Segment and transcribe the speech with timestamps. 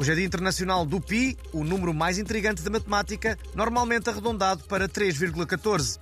[0.00, 5.98] É Dia Internacional do Pi, o número mais intrigante da matemática, normalmente arredondado para 3,14.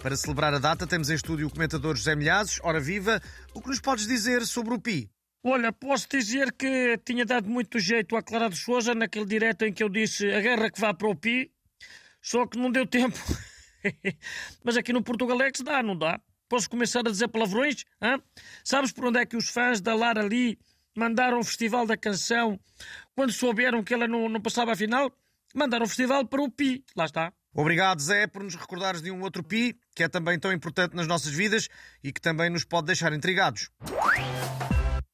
[0.00, 2.60] Para celebrar a data, temos em estúdio o comentador José Milhazes.
[2.62, 3.20] Ora viva,
[3.52, 5.10] o que nos podes dizer sobre o Pi?
[5.44, 9.72] Olha, posso dizer que tinha dado muito jeito a Clara de Souza naquele direto em
[9.72, 11.50] que eu disse a guerra que vá para o Pi,
[12.22, 13.18] só que não deu tempo.
[14.64, 16.18] Mas aqui no Portugalex dá, não dá?
[16.48, 17.84] Posso começar a dizer palavrões?
[18.00, 18.18] Hã?
[18.64, 20.58] Sabes por onde é que os fãs da Lara Lee
[20.96, 22.58] mandaram o Festival da Canção
[23.14, 25.12] quando souberam que ela não, não passava a final?
[25.54, 26.82] Mandaram o festival para o Pi.
[26.96, 27.32] Lá está.
[27.54, 31.06] Obrigado, Zé, por nos recordares de um outro Pi, que é também tão importante nas
[31.06, 31.68] nossas vidas
[32.02, 33.70] e que também nos pode deixar intrigados.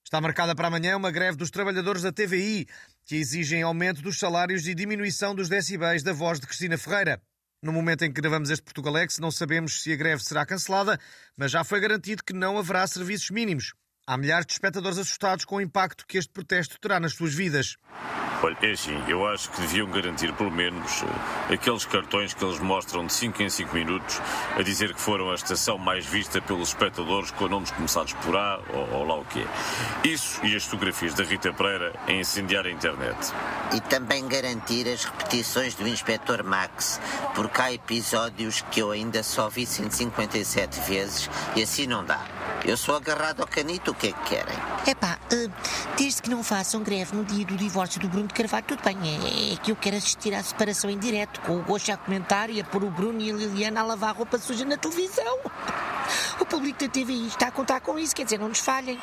[0.05, 2.67] Está marcada para amanhã uma greve dos trabalhadores da TVI,
[3.05, 7.21] que exigem aumento dos salários e diminuição dos decibéis da voz de Cristina Ferreira.
[7.61, 10.98] No momento em que gravamos este Portugalex, não sabemos se a greve será cancelada,
[11.37, 13.75] mas já foi garantido que não haverá serviços mínimos.
[14.09, 17.77] Há milhares de espectadores assustados com o impacto que este protesto terá nas suas vidas.
[18.42, 22.59] Olha, é assim, eu acho que deviam garantir pelo menos uh, aqueles cartões que eles
[22.59, 24.19] mostram de 5 em 5 minutos
[24.56, 28.62] a dizer que foram a estação mais vista pelos espectadores com nomes começados por A
[28.73, 30.09] ou, ou lá o que é.
[30.09, 33.19] Isso e as fotografias da Rita Pereira a incendiar a internet.
[33.75, 36.98] E também garantir as repetições do Inspector Max,
[37.34, 42.38] porque há episódios que eu ainda só vi 157 vezes e assim não dá.
[42.64, 44.55] Eu sou agarrado ao canito, o que é que querem?
[44.87, 48.64] Epá, uh, desde que não façam greve no dia do divórcio do Bruno de Carvalho,
[48.67, 48.97] tudo bem.
[49.03, 52.51] É, é que eu quero assistir à separação em direto, com o Gosto a comentar
[52.51, 55.39] e a pôr o Bruno e a Liliana a lavar roupa suja na televisão.
[56.41, 58.98] O público da TVI está a contar com isso, quer dizer, não nos falhem.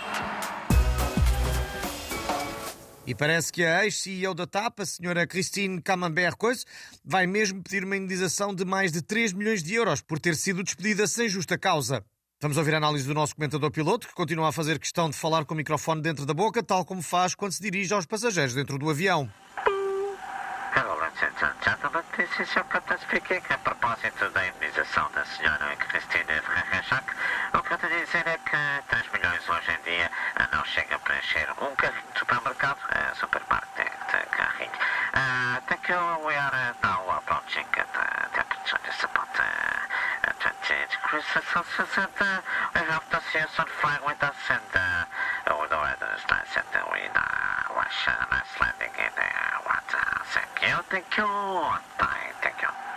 [3.08, 6.66] E parece que a ex-CEO da TAP, a senhora Christine Camembert Coise,
[7.04, 10.64] vai mesmo pedir uma indenização de mais de 3 milhões de euros por ter sido
[10.64, 12.04] despedida sem justa causa.
[12.42, 15.46] Vamos ouvir a análise do nosso comentador piloto, que continua a fazer questão de falar
[15.46, 18.78] com o microfone dentro da boca, tal como faz quando se dirige aos passageiros dentro
[18.78, 19.32] do avião.
[21.26, 22.04] Ladies and gentlemen.
[22.18, 22.66] This is your.
[22.66, 24.42] A propósito da
[25.14, 26.42] da senhora Cristina
[27.54, 30.12] o que eu dizer é que 3 milhões hoje em dia
[30.52, 33.92] não a preencher um carrinho de supermercado, uh, supermarket
[34.32, 34.72] carrinho.
[35.68, 35.98] Thank you.
[36.28, 37.86] We are now approaching the
[38.34, 40.15] temperature is about uh,
[40.68, 42.42] 28 degrees Celsius and uh,
[42.74, 45.06] we have the season flying with us and uh,
[45.62, 49.62] with the weather is nice and uh, we uh, watch a nice landing in uh,
[49.62, 50.02] water.
[50.34, 51.30] Thank you, thank you,
[52.42, 52.95] thank you.